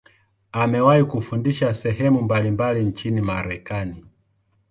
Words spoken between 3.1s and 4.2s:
Marekani.